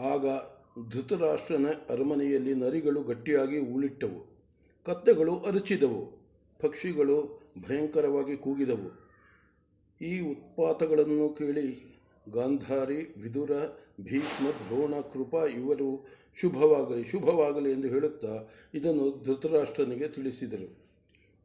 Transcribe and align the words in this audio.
ಆಗ 0.00 0.26
ಧೃತರಾಷ್ಟ್ರನ 0.88 1.66
ಅರಮನೆಯಲ್ಲಿ 1.90 2.54
ನರಿಗಳು 2.54 3.02
ಗಟ್ಟಿಯಾಗಿ 3.02 3.58
ಉಳಿಟ್ಟವು. 3.58 4.20
ಕತ್ತೆಗಳು 4.86 5.38
ಅರಚಿದವು. 5.38 6.06
ಪಕ್ಷಿಗಳು 6.60 7.40
ಭಯಂಕರವಾಗಿ 7.68 8.36
ಕೂಗಿದವು. 8.36 9.10
ಈ 10.04 10.20
ಉತ್ಪಾತಗಳನ್ನು 10.20 11.28
ಕೇಳಿ 11.28 12.00
ಗಾಂಧಾರಿ, 12.32 13.14
ವಿದುರ, 13.22 13.50
ಭೀಷ್ಮ, 14.00 14.48
ದ್ರೋಣ, 14.48 15.00
ಕೃಪಾ 15.00 15.44
ಇವರು 15.44 16.06
ಶುಭವಾಗಲಿ 16.40 17.04
ಶುಭವಾಗಲಿ 17.04 17.72
ಎಂದು 17.72 17.88
ಹೇಳುತ್ತಾ 17.88 18.48
ಇದನ್ನು 18.74 19.22
ಧೃತರಾಷ್ಟ್ರನಿಗೆ 19.24 20.08
ತಿಳಿಸಿದರು. 20.08 20.76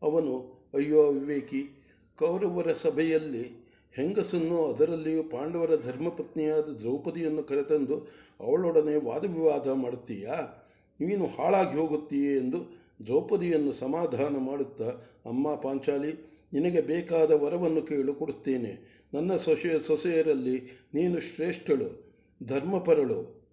ಅವನು, 0.02 0.62
ಅಯ್ಯೋ 0.74 1.12
ವಿವೇಕಿ 1.12 1.84
ಕೌರವರ 2.18 2.74
ಸಭೆಯಲ್ಲಿ 2.74 3.66
ಹೆಂಗಸನ್ನು 3.94 4.66
ಅದರಲ್ಲಿಯೂ 4.66 5.24
ಪಾಂಡವರ 5.24 5.72
ಧರ್ಮಪತ್ನಿಯಾದ 5.76 6.64
ದ್ರೌಪದಿಯನ್ನು 6.64 7.44
ಕರೆತಂದು 7.44 8.25
ಅವಳೊಡನೆ 8.40 8.96
ವಾದವಿವಾದ 8.96 9.68
ಮಾಡುತ್ತೀಯಾ? 9.72 10.66
ನೀನು 11.00 11.26
ಹಾಳಾಗಿ 11.26 11.78
ಹೋಗುತ್ತೀಯೇ 11.78 12.38
ಎಂದು 12.38 12.86
ದ್ರೌಪದಿಯನ್ನು 13.06 13.74
ಸಮಾಧಾನ 13.74 14.38
ಮಾಡುತ್ತಾ, 14.38 14.86
ಅಮ್ಮ 15.26 15.56
ಪಾಂಚಾಲಿ, 15.56 16.14
ನಿನಗೆ 16.54 16.82
ಬೇಕಾದ 16.82 17.32
ವರವನ್ನು 17.32 17.82
ಕೇಳು, 17.82 18.14
ಕೊಡುತ್ತೇನೆ. 18.14 19.04
ನನ್ನ 19.14 19.36
ಸೊಸೆಯ 19.36 19.80
ಸೊಸೆಯರಲ್ಲಿ 19.80 20.62
ನೀನು 20.94 21.20
ಶ್ರೇಷ್ಠಳು, 21.20 22.14
ಧರ್ಮಪರಳು. 22.44 23.46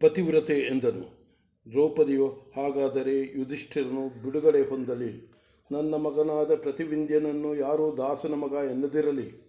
ಪತಿವ್ರತೆ 0.00 0.58
ಎಂದನು. 0.58 1.22
ದ್ರೌಪದಿಯು, 1.70 2.26
ಹಾಗಾದರೆ 2.28 3.38
ಯುಧಿಷ್ಠಿರನು 3.38 4.22
ಬಿಡುಗಡೆ 4.22 4.68
ಹೊಂದಲಿ. 4.68 5.32
ನನ್ನ 5.72 5.94
ಮಗನಾದ 5.94 6.54
ಪ್ರತಿವಿಂದ್ಯನನ್ನು 6.54 7.56
ಯಾರೂ 7.56 7.96
ದಾಸನ 7.96 8.34
ಮಗ 8.34 8.52
ಎನ್ನದಿರಲಿ. 8.52 9.41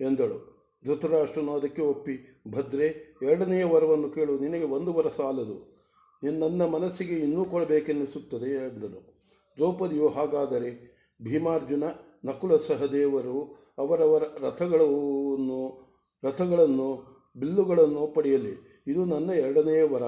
ಎಂದಳು. 0.00 0.60
ಧೃತರಾಷ್ಟ್ರನು 0.84 1.52
ಅದಕ್ಕೆ 1.52 1.82
ಒಪ್ಪಿ, 1.82 2.42
ಭದ್ರೆ 2.48 3.16
ಎರಡನೆಯ 3.22 3.64
ವರವನ್ನು 3.64 4.10
ಕೇಳು, 4.10 4.38
ನಿನಗೆ 4.38 4.64
ಒಂದು 4.64 4.92
ವರ 4.92 5.06
ಸಾಲದು. 5.16 5.80
ನನ್ನ 6.24 6.64
ಮನಸ್ಸಿಗೆ 6.64 7.14
ಇನ್ನೂ 7.14 7.44
ಕೊಡಬೇಕೆನ್ನಿಸುತ್ತದೆ 7.44 8.74
ಎಂದನು. 8.74 9.14
ದ್ರೌಪದಿಯು 9.56 10.08
ಹಾಗಾದರೆ, 10.08 11.00
ಭೀಮಾರ್ಜುನ, 11.22 11.84
ನಕುಲ 12.24 12.56
ಸಹದೇವರು 12.56 13.70
ಅವರವರ 13.78 14.22
ರಥಗಳನ್ನು 14.40 15.90
ರಥಗಳನ್ನು, 16.24 17.20
ಬಿಲ್ಲುಗಳನ್ನು 17.36 18.06
ಪಡೆಯಲಿ. 18.06 18.82
ಇದು 18.86 19.04
ನನ್ನ 19.04 19.30
ಎರಡನೆಯ 19.30 19.82
ವರ 19.82 20.02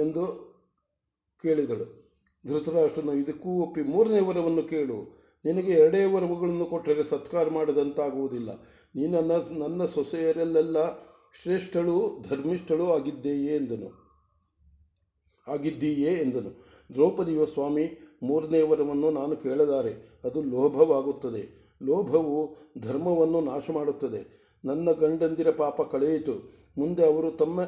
ಎಂದು 0.00 0.56
ಕೇಳಿದಳು. 1.42 2.10
ಧೃತರಾಷ್ಟ್ರನು 2.46 3.14
ಇದಕ್ಕೂ 3.14 3.62
ಒಪ್ಪಿ, 3.62 3.82
ಮೂರನೇ 3.82 4.20
ವರವನ್ನು 4.20 4.62
ಕೇಳು. 4.62 5.26
ನಿನಗೆ 5.44 5.72
ಎರಡೇ 5.72 6.04
ವರವುಗಳನ್ನು 6.04 6.66
ಕೊಟ್ಟರೆ 6.66 7.04
ಸತ್ಕಾರ 7.04 7.50
ಮಾಡದಂತಾಗುವುದಿಲ್ಲ. 7.50 8.50
ನೀ 8.94 9.06
ನನ್ನ 9.06 9.32
ನನ್ನ 9.58 9.84
ಸೊಸೆಯರಲ್ಲೆಲ್ಲ 9.84 11.06
ಶ್ರೇಷ್ಠಳು, 11.42 12.24
ಧರ್ಮಿಷ್ಠಳು 12.28 12.92
ಆಗಿದ್ದೇಯೇ 12.92 13.56
ಎಂದನು. 13.56 13.90
ಆಗಿದ್ದೀಯೇ 15.48 16.12
ಎಂದನು. 16.12 16.64
ದ್ರೌಪದಿಯ, 16.94 17.46
ಸ್ವಾಮಿ, 17.46 17.98
ಮೂರನೇ 18.22 18.62
ವರವನ್ನು 18.62 19.10
ನಾನು 19.10 19.36
ಕೇಳಲಾರೆ, 19.36 20.20
ಅದು 20.24 20.42
ಲೋಭವಾಗುತ್ತದೆ. 20.42 21.66
ಲೋಭವು 21.82 22.56
ಧರ್ಮವನ್ನು 22.80 23.40
ನಾಶ 23.40 23.70
ಮಾಡುತ್ತದೆ 23.70 24.50
ನನ್ನ 24.64 24.92
ಗಂಡಂದಿರ 24.92 25.50
ಪಾಪ 25.50 25.82
ಕಳೆಯಿತು. 25.82 26.32
ಮುಂದೆ 26.78 27.12
ಅವರು 27.12 27.30
ತಮ್ಮ 27.30 27.64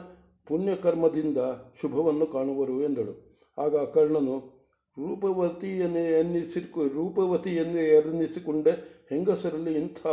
ಪುಣ್ಯಕರ್ಮದಿಂದ 0.46 1.38
ಶುಭವನ್ನು 1.80 2.26
ಕಾಣುವರು 2.26 2.82
ಎಂದಳು. 2.82 3.40
ಆಗ 3.58 3.76
ಕರ್ಣನು 3.76 4.58
ರೂಪವತಿಯನ್ನು 4.90 5.98
ಎನ್ನಿಸಿ 5.98 6.60
ರೂಪವತಿಯನ್ನು 6.88 7.78
ಎನ್ನಿಸಿಕೊಂಡ 7.78 8.68
ಹೆಂಗಸರಲ್ಲಿ 9.10 9.72
ಇಂಥ 9.72 10.06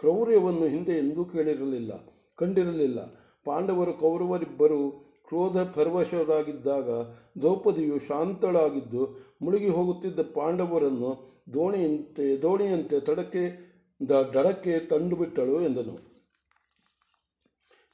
ಕ್ರೌರ್ಯವನ್ನು 0.00 0.66
ಹಿಂದೆ 0.66 0.94
ಎಂದೂ 0.98 1.22
ಕೇಳಿರಲಿಲ್ಲ, 1.24 1.92
ಕಂಡಿರಲಿಲ್ಲ. 2.38 3.00
ಪಾಂಡವರು 3.46 3.92
ಕೌರವರಿಬ್ಬರು 3.94 4.80
ಕ್ರೋಧ 5.28 5.58
ಪರವಶರಾಗಿದ್ದಾಗ 5.74 6.88
ದ್ರೌಪದಿಯು 7.40 7.98
ಶಾಂತಳಾಗಿದ್ದು 7.98 9.02
ಮುಳುಗಿ 9.42 9.68
ಹೋಗುತ್ತಿದ್ದ 9.68 10.20
ಪಾಂಡವರನ್ನು 10.34 11.10
ದೋಣಿಯಂತೆ 11.52 12.26
ದೋಣಿಯಂತೆ 12.42 12.96
ತಡಕ್ಕೆ 13.00 13.42
ದಡಕ್ಕೆ 14.00 14.34
ದಡಕ್ಕೆ 14.34 14.74
ತಂಡುಬಿಟ್ಟಳು 14.86 15.56
ಎಂದನು. 15.60 15.94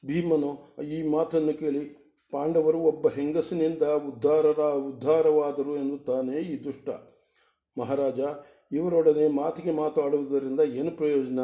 ಭೀಮನು, 0.03 0.51
ಈ 0.83 0.97
ಮಾತನ್ನು 1.09 1.53
ಕೇಳಿ, 1.59 1.81
ಪಾಂಡವರು 2.33 2.79
ಒಬ್ಬ 2.81 3.07
ಹೆಂಗಸಿನಿಂದ 3.07 3.83
ಉದ್ಧಾರರ, 4.09 4.61
ಉದ್ಧಾರವಾದರು 4.89 5.73
ಎನ್ನುತ್ತಾನೆ 5.75 6.35
ಈ 6.41 6.53
ದುಷ್ಟ. 6.63 6.89
ಮಹಾರಾಜ, 7.77 8.19
ಇವರೊಡನೆ 8.71 9.25
ಮಾತಿಗೆ 9.35 9.71
ಮಾತಾಡುವುದರಿಂದ 9.71 10.61
ಏನು 10.79 10.91
ಪ್ರಯೋಜನ? 10.91 11.41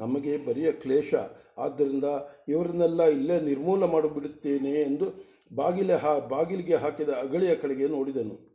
ನಮಗೆ 0.00 0.46
ಬರಿಯ 0.46 0.72
ಕ್ಲೇಶ. 0.72 1.14
ಆದ್ದರಿಂದ 1.58 2.04
ಇವರನ್ನೆಲ್ಲ 2.48 3.02
ಇಲ್ಲೇ 3.02 3.40
ನಿರ್ಮೂಲ 3.40 3.84
ಮಾಡಿಬಿಡುತ್ತೇನೆ 3.84 4.70
ಎಂದು 4.70 5.32
ಬಾಗಿಲೆ 5.54 5.94
ಹಾ, 5.94 6.18
ಬಾಗಿಲಿಗೆ 6.18 6.74
ಹಾಕಿದ 6.74 7.08
ಅಗಳಿಯ 7.08 7.54
ಕಡೆಗೆ 7.54 7.86
ನೋಡಿದನು. 7.86 8.52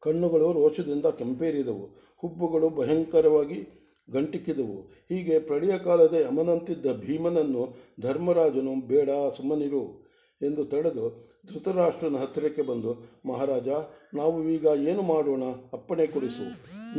ಕಣ್ಣುಗಳು 0.00 0.52
ರೋಷದಿಂದ 0.52 1.06
ಕೆಂಪೇರಿದವು. 1.06 2.14
ಹುಬ್ಬುಗಳು 2.18 2.70
ಭಯಂಕರವಾಗಿ 2.70 3.68
ಗಂಟಿಕ್ಕಿದವು 4.10 4.80
ಹೀಗೆ 4.80 5.38
ಪ್ರಳಯ 5.38 5.78
ಕಾಲದ 5.78 6.14
ಯಮನಂತಿದ್ದ 6.14 6.86
ಭೀಮನನ್ನು 6.86 7.74
ಧರ್ಮರಾಜನು, 8.00 8.86
ಬೇಡ 8.86 9.10
ಸುಮ್ಮನಿರು 9.36 10.10
ಎಂದು 10.42 10.64
ತಡೆದು 10.64 11.30
ಧೃತರಾಷ್ಟ್ರನ 11.52 12.16
ಹತ್ತಿರಕ್ಕೆ 12.16 12.62
ಬಂದು, 12.62 13.20
ಮಹಾರಾಜ, 13.26 13.68
ನಾವು 14.14 14.48
ಈಗ 14.48 14.64
ಏನು 14.64 15.02
ಮಾಡೋಣ? 15.02 15.42
ಅಪ್ಪಣೆ 15.72 16.06
ಕೊಡಿಸು. 16.06 16.44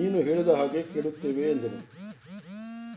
ನೀನು 0.01 0.16
ಹೇಳಿದ 0.16 0.47
ಹಾಗೆ 0.47 0.81
ಕೇಳುತ್ತೇವೆ 0.81 1.51
ಎಂದನು. 1.51 2.01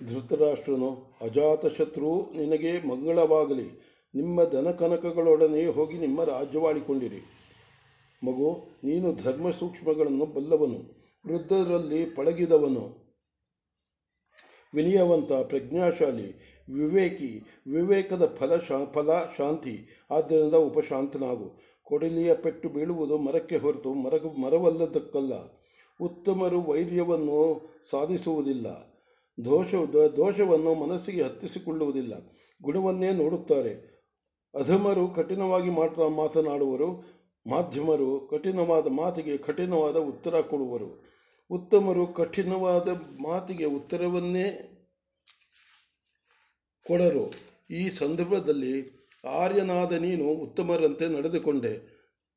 ಧೃತರಾಷ್ಟ್ರನು, 0.06 1.14
ಅಜಾತಶತ್ರು, 1.20 2.32
ನಿನಗೆ 2.36 2.88
ಮಂಗಳವಾಗಲಿ. 2.88 3.84
ನಿಮ್ಮ 4.14 4.42
ದನಕನಕಗಳೊಡನೆ 4.44 5.66
ಹೋಗಿ 5.66 5.98
ನಿಮ್ಮ 5.98 6.24
ರಾಜ್ಯವಾಳಿಕೊಂಡಿರಿ 6.24 7.20
ಮಗು, 8.26 8.66
ನೀನು 8.84 9.14
ಧರ್ಮ 9.14 9.50
ಸೂಕ್ಷ್ಮಗಳನ್ನು 9.50 10.26
ಬಲ್ಲವನು, 10.26 11.08
ವೃದ್ಧರಲ್ಲಿ 11.26 12.04
ಪಳಗಿದವನು. 12.04 13.04
ವಿನಯವಂತ, 14.74 15.32
ಪ್ರಜ್ಞಾಶಾಲಿ, 15.32 16.54
ವಿವೇಕಿ, 16.74 17.42
ವಿವೇಕದ 17.66 18.36
ಫಲ 18.40 18.56
ಶಾ, 18.56 18.84
ಫಲ 18.84 19.10
ಶಾಂತಿ, 19.38 20.04
ಆದ್ದರಿಂದ 20.10 20.54
ಉಪಶಾಂತನಾಗು. 20.54 21.64
ಕೊಡಲಿಯ 21.84 22.34
ಪೆಟ್ಟು 22.34 22.68
ಬೀಳುವುದು 22.68 23.18
ಮರಕ್ಕೆ 23.18 23.56
ಹೊರತು 23.56 23.94
ಮರ 23.94 24.14
ಮರವಲ್ಲದಕ್ಕಲ್ಲ. 24.40 25.32
ಉತ್ತಮರು 26.00 26.62
ವೈರ್ಯವನ್ನು 26.62 27.68
ಸಾಧಿಸುವುದಿಲ್ಲ. 27.90 28.93
ದೋಷ 29.44 29.74
ದೋಷವನ್ನು 30.16 30.74
ಮನಸ್ಸಿಗೆ 30.74 31.22
ಹತ್ತಿಸಿಕೊಳ್ಳುವುದಿಲ್ಲ. 31.22 32.14
ಗುಣವನ್ನೇ 32.62 33.10
ನೋಡುತ್ತಾರೆ. 33.10 33.94
ಅಧಮರು 34.54 35.08
ಕಠಿಣವಾಗಿ 35.08 35.70
ಮಾತ್ರ 35.70 36.06
ಮಾತನಾಡುವರು. 36.06 37.04
ಮಾಧ್ಯಮರು 37.46 38.28
ಕಠಿಣವಾದ 38.30 38.86
ಮಾತಿಗೆ 38.86 39.36
ಕಠಿಣವಾದ 39.36 39.96
ಉತ್ತರ 39.96 40.40
ಕೊಡುವರು. 40.40 41.04
ಉತ್ತಮರು 41.50 42.06
ಕಠಿಣವಾದ 42.06 42.88
ಮಾತಿಗೆ 43.22 43.64
ಉತ್ತರವನ್ನೇ 43.64 44.70
ಕೊಡರು. 46.86 47.32
ಈ 47.70 47.90
ಸಂದರ್ಭದಲ್ಲಿ 47.90 49.04
ಆರ್ಯನಾದ 49.28 49.92
ನೀನು 49.92 50.24
ಉತ್ತಮರಂತೆ 50.24 51.08
ನಡೆದುಕೊಂಡೆ. 51.08 51.94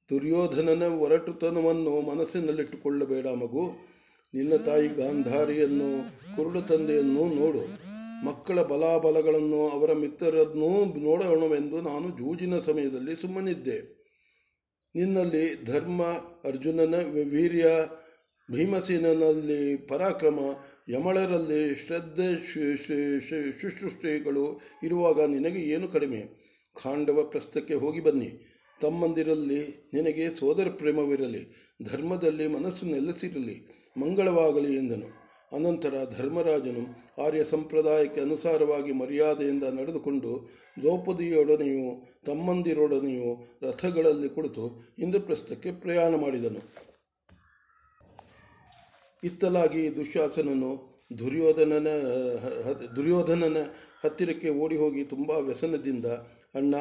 ದುರ್ಯೋಧನನ 0.09 0.83
ಒರಟುತನವನ್ನು 0.83 2.01
ಮನಸ್ಸಿನಲ್ಲಿಟ್ಟುಕೊಳ್ಳಬೇಡ 2.01 3.27
ಮಗು. 3.27 3.86
ನಿನ್ನ 4.33 4.55
ತಾಯಿ 4.55 4.87
ಗಾಂಧಾರಿಯನ್ನು, 4.87 6.09
ಕುರುಡು 6.35 6.61
ತಂದೆಯನ್ನು 6.61 7.33
ನೋಡು. 7.35 7.87
ಮಕ್ಕಳ 8.25 8.61
ಬಲಾಬಲಗಳನ್ನು 8.61 9.69
ಅವರ 9.69 9.93
ಮಿತ್ರರನ್ನೂ 9.93 10.85
ನೋಡೋಣವೆಂದು 10.85 11.81
ನಾನು 11.81 12.09
ಜೂಜಿನ 12.09 12.59
ಸಮಯದಲ್ಲಿ 12.59 13.21
ಸುಮ್ಮನಿದ್ದೆ. 13.21 13.97
ನಿನ್ನಲ್ಲಿ 14.95 15.65
ಧರ್ಮ, 15.65 16.03
ಅರ್ಜುನನ 16.43 16.95
ವೀರ್ಯ 17.29 17.65
ಭೀಮಸೇನಲ್ಲಿ 18.51 19.77
ಪರಾಕ್ರಮ, 19.77 20.39
ಯಮಳರಲ್ಲಿ 20.89 21.75
ಶ್ರದ್ಧೆ 21.75 22.47
ಶುಶ್ರೂಷೆಗಳು 23.61 24.61
ಇರುವಾಗ 24.83 25.21
ನಿನಗೆ 25.21 25.59
ಏನು 25.59 25.87
ಕಡಿಮೆ? 25.87 26.21
ಖಾಂಡವ 26.83 27.23
ಪ್ರಸ್ಥಕ್ಕೆ 27.23 27.73
ಹೋಗಿ 27.73 27.99
ಬನ್ನಿ. 27.99 28.29
ತಮ್ಮಂದಿರಲ್ಲಿ 28.81 29.89
ನಿನಗೆ 29.93 30.35
ಸೋದರ 30.35 30.67
ಪ್ರೇಮವಿರಲಿ 30.69 31.73
ಧರ್ಮದಲ್ಲಿ 31.91 32.47
ಮನಸ್ಸು 32.47 32.85
ನೆಲೆಸಿರಲಿ. 32.85 33.76
ಮಂಗಳವಾಗಲಿ 33.97 34.71
ಎಂದನು. 34.77 35.07
ಅನಂತರ 35.51 35.95
ಧರ್ಮರಾಜನು 36.17 36.83
ಆರ್ಯ 37.25 37.43
ಸಂಪ್ರದಾಯಕ್ಕೆ 37.43 38.19
ಅನುಸಾರವಾಗಿ 38.21 38.91
ಮರ್ಯಾದೆಯಿಂದ 38.91 39.65
ನಡೆದುಕೊಂಡು 39.77 40.31
ದ್ರೌಪದಿಯೊಡನೆಯೂ 40.81 41.85
ತಮ್ಮಂದಿರೊಡನೆಯೂ 42.25 43.29
ರಥಗಳಲ್ಲಿ 43.61 44.29
ಕುಳಿತು 44.29 44.65
ಇಂದ್ರಪ್ರಸ್ಥಕ್ಕೆ 44.99 45.71
ಪ್ರಯಾಣ 45.71 46.15
ಮಾಡಿದನು. 46.15 46.61
ಇತ್ತಲಾಗಿ 49.23 49.95
ದುಶ್ಯಾಸನನು 49.95 50.71
ದುರ್ಯೋಧನನ 51.19 51.87
ದುರ್ಯೋಧನನ 52.95 53.57
ಹತ್ತಿರಕ್ಕೆ 54.03 54.49
ಓಡಿ 54.63 54.77
ಹೋಗಿ 54.77 55.03
ತುಂಬ 55.03 55.29
ವ್ಯಸನದಿಂದ, 55.47 56.05
ಅಣ್ಣ, 56.55 56.75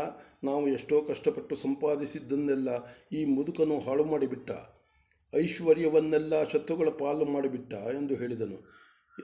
ನಾವು 0.44 0.68
ಎಷ್ಟೋ 0.68 0.96
ಕಷ್ಟಪಟ್ಟು 1.02 1.54
ಸಂಪಾದಿಸಿದ್ದನ್ನೆಲ್ಲ 1.56 2.68
ಈ 3.12 3.24
ಮುದುಕನು 3.24 3.76
ಹಾಳು 3.78 4.04
ಮಾಡಿಬಿಟ್ಟ 4.04 4.50
ಐಶ್ವರ್ಯವನ್ನೆಲ್ಲ 5.36 6.48
ಶತ್ರುಗಳ 6.48 6.88
ಪಾಲು 6.88 7.24
ಮಾಡಿಬಿಟ್ಟ 7.24 7.72
ಎಂದು 7.72 8.14
ಹೇಳಿದನು. 8.14 8.76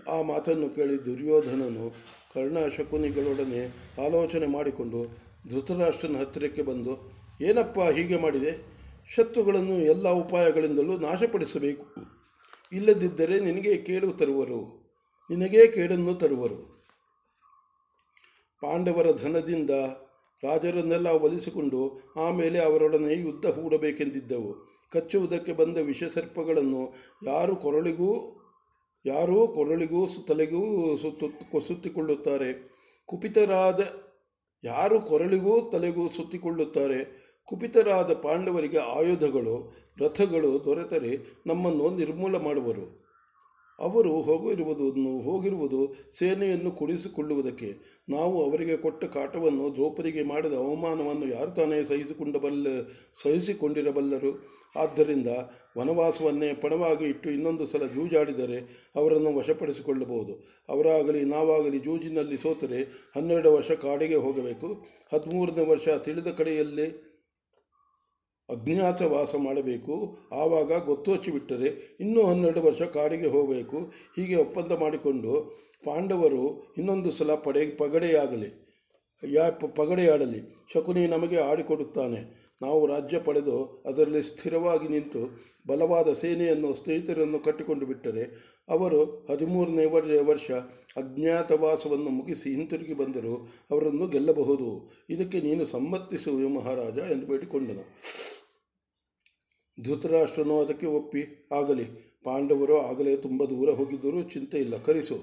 ಆ 0.08 0.22
ಮಾತನ್ನು 0.22 0.68
ಕೇಳಿ 0.68 1.06
ದುರ್ಯೋಧನನು 1.06 1.90
ಕರ್ಣ 2.34 2.58
ಶಕುನಿಗಳೊಡನೆ 2.76 3.74
ಆಲೋಚನೆ 4.06 4.46
ಮಾಡಿಕೊಂಡು 4.46 5.04
ಧೃತರಾಷ್ಟ್ರನ 5.50 6.16
ಹತ್ತಿರಕ್ಕೆ 6.16 6.62
ಬಂದು, 6.62 7.12
ಏನಪ್ಪ 7.40 7.80
ಹೀಗೆ 7.80 8.18
ಮಾಡಿದೆ? 8.20 8.72
ಶತ್ರುಗಳನ್ನು 9.14 9.78
ಎಲ್ಲ 9.78 10.08
ಉಪಾಯಗಳಿಂದಲೂ 10.08 10.98
ನಾಶಪಡಿಸಬೇಕು. 10.98 11.86
ಇಲ್ಲದಿದ್ದರೆ 12.72 13.40
ನಿನಗೆ 13.40 13.76
ಕೇಡು 13.76 14.12
ತರುವರು. 14.12 14.90
ನಿನಗೇ 15.30 15.66
ಕೇಡನ್ನು 15.66 16.14
ತರುವರು. 16.14 16.84
ಪಾಂಡವರ 18.60 19.06
ಧನದಿಂದ 19.22 19.70
ರಾಜರನ್ನೆಲ್ಲ 20.44 21.08
ಒಲಿಸಿಕೊಂಡು 21.08 22.12
ಆಮೇಲೆ 22.16 22.64
ಅವರೊಡನೆ 22.64 23.14
ಯುದ್ಧ 23.14 23.46
ಹೂಡಬೇಕೆಂದಿದ್ದವು. 23.46 24.71
ಕಚ್ಚುವುದಕ್ಕೆ 24.92 25.52
ಬಂದ 25.52 25.78
ವಿಷಸರ್ಪಗಳನ್ನು 25.78 26.94
ಯಾರು 27.26 27.56
ಕೊರಳಿಗೂ, 27.56 28.38
ಯಾರೋ 29.06 29.46
ಕೊರಳಿಗೂ 29.46 30.06
ತಲೆಗೂ 30.28 30.96
ಸುತ್ತು, 30.96 31.60
ಸುತ್ತಿಕೊಳ್ಳುತ್ತಾರೆ. 31.66 32.72
ಕುಪಿತರಾದ 33.06 33.80
ಯಾರು 34.64 35.00
ಕೊರಳಿಗೂ 35.00 35.70
ತಲೆಗೂ 35.70 36.08
ಸುತ್ತಿಕೊಳ್ಳುತ್ತಾರೆ. 36.08 37.22
ಕುಪಿತರಾದ 37.44 38.14
ಪಾಂಡವರಿಗೆ 38.14 38.78
ಆಯುಧಗಳು, 38.78 39.72
ರಥಗಳು 40.00 40.64
ದೊರೆತರೆ 40.64 41.40
ನಮ್ಮನ್ನು 41.46 41.90
ನಿರ್ಮೂಲ 41.90 42.36
ಮಾಡುವರು. 42.36 43.01
ಅವರು 43.78 44.22
ಹೋಗಿರುವುದನ್ನು 44.22 45.20
ಹೋಗಿರುವುದು 45.20 45.94
ಸೇನೆಯನ್ನು 46.18 46.70
ಕುಡಿಸಿಕೊಳ್ಳುವುದಕ್ಕೆ 46.70 47.92
ನಾವು 48.08 48.50
ಅವರಿಗೆ 48.50 48.76
ಕೊಟ್ಟ 48.76 49.04
ಕಾಟವನ್ನು 49.04 49.74
ದ್ರೌಪದಿಗೆ 49.74 50.22
ಮಾಡಿದ 50.22 50.52
ಅವಮಾನವನ್ನು 50.52 51.28
ಯಾರು 51.28 51.50
ತಾನೇ 51.50 51.82
ಸಹಿಸಿಕೊಂಡಬಲ್ಲ 51.82 52.82
ಸಹಿಸಿಕೊಂಡಿರಬಲ್ಲರು? 53.22 54.62
ಆದ್ದರಿಂದ 54.76 55.26
ವನವಾಸವನ್ನೇ 55.78 56.54
ಪಣವಾಗಿ 56.54 57.04
ಇಟ್ಟು 57.04 57.30
ಇನ್ನೊಂದು 57.30 57.66
ಸಲ 57.66 57.86
ಜೂಜಾಡಿದರೆ 57.86 58.90
ಅವರನ್ನು 58.96 59.36
ವಶಪಡಿಸಿಕೊಳ್ಳಬಹುದು. 59.36 60.62
ಅವರಾಗಲಿ, 60.68 61.24
ನಾವಾಗಲಿ 61.24 61.78
ಜೂಜಿನಲ್ಲಿ 61.78 62.36
ಸೋತರೆ 62.36 63.12
ಹನ್ನೆರಡು 63.16 63.52
ವರ್ಷ 63.52 63.70
ಕಾಡಿಗೆ 63.70 64.14
ಹೋಗಬೇಕು. 64.14 64.86
ಹದಿಮೂರನೇ 65.12 65.70
ವರ್ಷ 65.70 65.88
ತಿಳಿದ 65.88 66.26
ಕಡೆಯಲ್ಲಿ 66.26 67.11
ಅಜ್ಞಾತವಾಸ 68.50 69.34
ಮಾಡಬೇಕು. 69.34 70.18
ಆವಾಗ 70.32 70.84
ಗೊತ್ತು 70.84 71.32
ಬಿಟ್ಟರೆ 71.32 71.96
ಇನ್ನೂ 72.00 72.26
ಹನ್ನೆರಡು 72.26 72.62
ವರ್ಷ 72.62 72.82
ಕಾಡಿಗೆ 72.82 73.26
ಹೋಗಬೇಕು. 73.26 73.78
ಹೀಗೆ 74.16 74.36
ಒಪ್ಪಂದ 74.36 74.72
ಮಾಡಿಕೊಂಡು 74.72 75.62
ಪಾಂಡವರು 75.84 76.74
ಇನ್ನೊಂದು 76.78 77.10
ಸಲ 77.10 77.34
ಪಡೆ 77.34 77.66
ಪಗಡೆಯಾಗಲಿ, 77.66 78.78
ಯಾ 79.32 79.50
ಪಗಡೆಯಾಡಲಿ. 79.50 80.56
ಶಕುನಿ 80.72 81.06
ನಮಗೆ 81.06 81.40
ಆಡಿಕೊಡುತ್ತಾನೆ. 81.40 82.41
ನಾವು 82.62 82.86
ರಾಜ್ಯ 82.86 83.18
ಪಡೆದು 83.18 83.82
ಅದರಲ್ಲಿ 83.86 84.22
ಸ್ಥಿರವಾಗಿ 84.22 84.88
ನಿಂತು 84.88 85.22
ಬಲವಾದ 85.66 86.12
ಸೇನೆಯನ್ನು, 86.12 86.74
ಸ್ನೇಹಿತರನ್ನು 86.74 87.38
ಕಟ್ಟಿಕೊಂಡು 87.38 87.86
ಬಿಟ್ಟರೆ 87.86 88.24
ಅವರು 88.68 89.26
ಹದಿಮೂರನೇ 89.30 89.84
ವರ್, 89.84 90.24
ವರ್ಷ 90.24 90.50
ಅಜ್ಞಾತವಾಸವನ್ನು 90.96 92.10
ಮುಗಿಸಿ 92.10 92.54
ಹಿಂತಿರುಗಿ 92.54 92.94
ಬಂದರೂ 92.94 93.34
ಅವರನ್ನು 93.70 94.06
ಗೆಲ್ಲಬಹುದು. 94.06 94.90
ಇದಕ್ಕೆ 95.10 95.40
ನೀನು 95.40 95.66
ಸಮ್ಮತಿಸು 95.66 96.48
ಮಹಾರಾಜ 96.48 96.98
ಎಂದು 96.98 97.26
ಬೇಡಿಕೊಂಡನು. 97.26 97.84
ಧೃತರಾಷ್ಟ್ರನು 99.84 100.60
ಅದಕ್ಕೆ 100.60 100.86
ಒಪ್ಪಿ, 100.86 101.48
ಆಗಲಿ, 101.52 101.84
ಪಾಂಡವರು 102.24 102.80
ಆಗಲೇ 102.80 103.16
ತುಂಬ 103.16 103.44
ದೂರ 103.44 103.70
ಹೋಗಿದ್ದರೂ 103.70 104.22
ಚಿಂತೆ 104.22 104.58
ಇಲ್ಲ 104.58 104.76
ಕರೆಸು. 104.76 105.18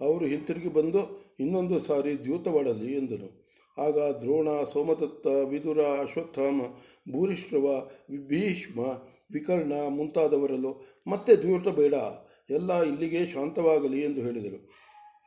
ಅವರು 0.00 0.24
ಹಿಂತಿರುಗಿ 0.26 0.68
ಬಂದು 0.68 1.00
ಇನ್ನೊಂದು 1.40 1.80
ಸಾರಿ 1.80 2.24
ದ್ಯೂತವಾಡಲಿ 2.24 2.92
ಎಂದನು. 2.96 3.41
ಆಗ 3.78 3.98
ದ್ರೋಣ 3.98 4.48
ಸೋಮದತ್ತ 4.62 5.26
ವಿದುರ 5.26 5.80
ಅಶ್ವತ್ಥಾಮ 5.80 6.62
ಭೂರಿಶ್ರವ 7.12 7.90
ಭೀಷ್ಮ, 8.26 8.80
ವಿಕರ್ಣ 9.32 9.72
ಮುಂತಾದವರಲ್ಲೂ, 9.88 10.82
ಮತ್ತೆ 11.06 11.36
ದ್ಯೂತ 11.36 11.68
ಬೇಡ, 11.68 11.94
ಎಲ್ಲ 12.50 12.82
ಇಲ್ಲಿಗೆ 12.82 13.26
ಶಾಂತವಾಗಲಿ 13.26 14.00
ಎಂದು 14.00 14.20
ಹೇಳಿದರು. 14.20 14.70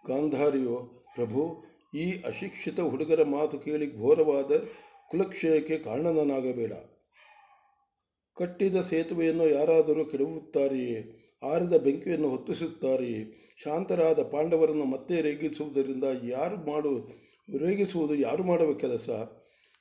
ಗಾಂಧಾರಿಯು, 0.08 1.06
ಪ್ರಭು, 1.16 1.64
ಈ 1.94 2.12
ಅಶಿಕ್ಷಿತ 2.12 2.80
ಹುಡುಗರ 2.80 3.24
ಮಾತು 3.24 3.60
ಕೇಳಿ 3.60 3.98
ಘೋರವಾದ 3.98 4.52
ಕುಲಕ್ಷಯಕ್ಕೆ 5.10 5.78
ಕಾರಣನಾಗಬೇಡ 5.78 6.74
ಕಟ್ಟಿದ 8.36 8.76
ಸೇತುವೆಯನ್ನು 8.82 9.50
ಯಾರಾದರೂ 9.50 10.06
ಕೆಡವುತ್ತಾರೆಯೇ? 10.06 11.22
ಆರಿದ 11.44 11.74
ಬೆಂಕಿಯನ್ನು 11.74 12.30
ಹೊತ್ತಿಸುತ್ತಾರೆಯೇ? 12.30 13.54
ಶಾಂತರಾದ 13.64 14.20
ಪಾಂಡವರನ್ನು 14.24 14.86
ಮತ್ತೆ 14.86 15.22
ರೇಗಿಸುವುದರಿಂದ 15.22 16.04
ಯಾರು 16.24 16.72
ಮಾಡು 16.72 17.25
ರೇಗಿಸುವುದು 17.50 18.16
ಯಾರು 18.16 18.44
ಮಾಡುವ 18.44 18.74
ಕೆಲಸ? 18.74 19.10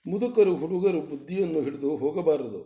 ಮುದುಕರು 0.06 0.56
ಹುಡುಗರು 0.56 1.00
ಬುದ್ಧಿಯನ್ನು 1.00 1.60
ಹಿಡಿದು 1.60 1.96
ಹೋಗಬಾರದು. 1.96 2.60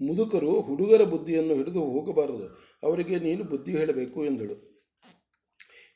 ಮುದುಕರು 0.00 0.60
ಹುಡುಗರ 0.60 1.02
ಬುದ್ಧಿಯನ್ನು 1.04 1.54
ಹಿಡಿದು 1.54 1.84
ಹೋಗಬಾರದು. 1.84 2.46
ಅವರಿಗೆ 2.82 3.18
ನೀನು 3.18 3.44
ಬುದ್ಧಿ 3.44 3.76
ಹೇಳಬೇಕು 3.76 4.24
ಎಂದಳು. 4.24 4.54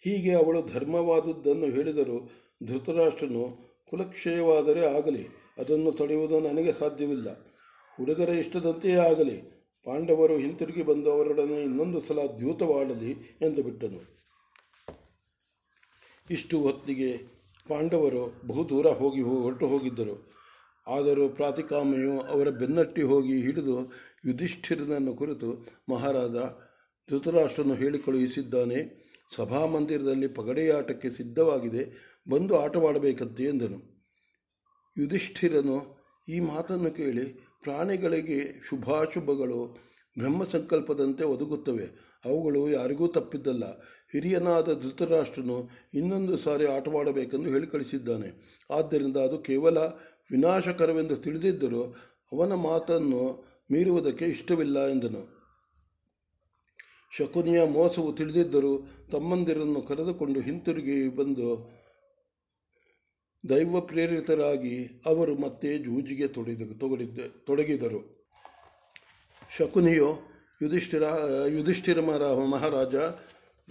ಹೀಗೆ 0.01 0.33
ಅವಳು 0.33 0.63
ಧರ್ಮವಾದುದನ್ನು 0.63 1.67
ಹೇಳಿದರು 1.67 2.31
ಧೃತರಾಷ್ಟ್ರನು 2.65 3.45
ಕುಲಕ್ಷಯವಾದರೆ 3.91 4.87
ಆಗಲಿ, 4.87 5.29
ಅದನ್ನು 5.59 5.93
ತಡೆಯುವುದು 5.93 6.41
ನನಗೆ 6.41 6.73
ಸಾಧ್ಯವಿಲ್ಲ. 6.73 7.29
ಹುಡುಗರ 7.97 8.29
ಇಷ್ಟದಂತೆಯೇ 8.29 8.95
ಆಗಲಿ, 8.95 9.43
ಪಾಂಡವರು 9.85 10.37
ಹಿಂತಿರುಗಿ 10.37 10.83
ಬಂದು 10.83 11.13
ಅವರೊಡನೆ 11.13 11.63
ಇನ್ನೊಂದು 11.63 12.01
ಸಲ 12.01 12.19
ದ್ಯೂತವಾಡಲಿ 12.39 13.13
ಎಂದು 13.43 13.63
ಬಿಟ್ಟನು. 13.63 14.17
ಇಷ್ಟು 16.31 16.61
ಹೊತ್ತಿಗೆ 16.61 17.36
ಪಾಂಡವರು 17.69 18.23
ಬಹುದೂರ 18.51 18.87
ಹೋಗಿ 19.01 19.23
ಹೊರಟು 19.29 19.67
ಹೋಗಿದ್ದರು. 19.73 20.17
ಆದರೂ 20.87 21.25
ಪ್ರಾತಿಕಾಮೆಯು 21.39 22.15
ಅವರ 22.33 22.49
ಬೆನ್ನಟ್ಟಿ 22.61 23.05
ಹೋಗಿ 23.13 23.37
ಹಿಡಿದು 23.47 23.77
ಯುಧಿಷ್ಠಿರನನ್ನು 24.29 25.13
ಕುರಿತು 25.21 25.49
ಮಹಾರಾಜ 25.93 26.37
ಧೃತರಾಷ್ಟ್ರನು 27.09 27.75
ಹೇಳಿ 27.83 27.99
ಕಳುಹಿಸಿದ್ದಾನೆ 27.99 28.79
ಸಭಾಮಂದಿರದಲ್ಲಿ 29.37 30.29
ಪಗಡೆಯಾಟಕ್ಕೆ 30.39 31.09
ಸಿದ್ಧವಾಗಿದೆ, 31.11 31.83
ಬಂದು 32.31 32.55
ಆಟವಾಡಬೇಕಂತೆ 32.65 33.45
ಎಂದನು. 33.53 33.79
ಯುಧಿಷ್ಠಿರನು 34.97 35.77
ಈ 36.29 36.37
ಮಾತನ್ನು 36.53 36.91
ಕೇಳಿ 36.99 37.27
ಪ್ರಾಣಿಗಳಿಗೆ 37.65 38.39
ಶುಭಾಶುಭಗಳು 38.69 39.61
ಬ್ರಹ್ಮ 40.17 40.43
ಸಂಕಲ್ಪದಂತೆ 40.55 41.25
ಒದಗುತ್ತವೆ, 41.35 41.87
ಅವುಗಳು 42.25 42.63
ಯಾರಿಗೂ 42.69 43.07
ತಪ್ಪಿದ್ದಲ್ಲ. 43.17 43.65
ಹಿರಿಯನಾದ 44.17 44.69
ಧೃತರಾಷ್ಟ್ರನು 44.83 45.57
ಇನ್ನೊಂದು 45.95 46.35
ಸಾರಿ 46.37 46.67
ಆಟವಾಡಬೇಕೆಂದು 46.67 47.49
ಹೇಳಿ 47.51 47.67
ಕಳಿಸಿದ್ದಾನೆ 47.67 48.29
ಆದ್ದರಿಂದ 48.71 49.17
ಅದು 49.17 49.39
ಕೇವಲ 49.39 49.79
ವಿನಾಶಕರವೆಂದು 50.31 51.17
ತಿಳಿದಿದ್ದರೂ 51.17 51.83
ಅವನ 52.33 52.53
ಮಾತನ್ನು 52.55 53.23
ಮೀರುವುದಕ್ಕೆ 53.73 54.25
ಇಷ್ಟವಿಲ್ಲ 54.25 54.79
ಎಂದನು. 54.87 55.23
ಶಕುನಿಯ 57.11 57.61
ಮೋಸವು 57.65 58.13
ತಿಳಿದಿದ್ದರೂ 58.13 58.73
ತಮ್ಮಂದಿರನ್ನು 59.13 59.81
ಕರೆದುಕೊಂಡು 59.83 60.41
ಹಿಂತಿರುಗಿ 60.41 61.17
ಬಂದು 61.17 61.49
ದೈವ 63.49 63.81
ಪ್ರೇರಿತರಾಗಿ 63.81 64.77
ಅವರು 65.07 65.35
ಮತ್ತೆ 65.41 65.79
ಜೂಜಿಗೆ 65.79 66.27
ತೊಡೆದು 66.29 66.75
ತೊಗಡಿದ್ದ 66.79 67.19
ತೊಡಗಿದರು. 67.45 68.01
ಶಕುನಿಯು 69.59 70.11
ಯುಧಿಷ್ಠಿರ 70.63 71.05
ಯುಧಿಷ್ಠಿರ 71.49 72.01
ಮಹಾರ 72.01 72.25
ಮಹಾರಾಜ 72.45 72.95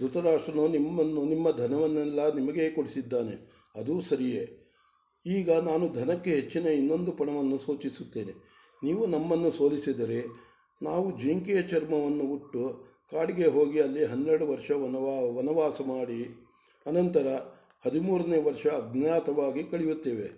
ಧೃತರಾಷ್ಟ್ರನು 0.00 0.68
ನಿಮ್ಮನ್ನು, 0.68 1.24
ನಿಮ್ಮ 1.24 1.50
ಧನವನ್ನೆಲ್ಲ 1.50 2.34
ನಿಮಗೆ 2.34 2.70
ಕೊಡಿಸಿದ್ದಾನೆ. 2.70 3.52
ಅದೂ 3.74 4.00
ಸರಿಯೇ. 4.00 4.58
ಈಗ 5.26 5.50
ನಾನು 5.50 5.92
ಧನಕ್ಕೆ 5.92 6.30
ಹೆಚ್ಚಿನ 6.30 6.66
ಇನ್ನೊಂದು 6.66 7.12
ಪಣವನ್ನು 7.12 7.58
ಸೂಚಿಸುತ್ತೇನೆ. 7.58 8.32
ನೀವು 8.84 9.06
ನಮ್ಮನ್ನು 9.06 9.50
ಸೋಲಿಸಿದರೆ 9.50 10.24
ನಾವು 10.82 11.20
ಜಿಂಕೆಯ 11.20 11.62
ಚರ್ಮವನ್ನು 11.62 12.24
ಉಟ್ಟು 12.24 12.86
ಕಾಡಿಗೆ 13.10 13.46
ಹೋಗಿ 13.46 13.80
ಅಲ್ಲಿ 13.80 14.04
ಹನ್ನೆರಡು 14.04 14.48
ವರ್ಷ 14.48 14.70
ವನವಾ, 14.70 15.20
ವನವಾಸ 15.38 15.80
ಮಾಡಿ, 15.86 16.46
ಅನಂತರ 16.86 17.26
ಹದಿಮೂರನೇ 17.84 18.42
ವರ್ಷ 18.42 18.66
ಅಜ್ಞಾತವಾಗಿ 18.66 19.64
ಕಳೆಯುತ್ತೇವೆ. 19.64 20.30